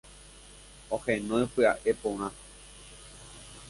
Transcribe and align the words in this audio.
Oheñói 0.95 1.43
pya'e 1.53 1.91
porã. 2.01 2.27